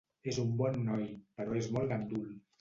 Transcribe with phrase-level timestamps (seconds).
[0.29, 1.05] És un bon noi,
[1.41, 2.27] però és molt gandul.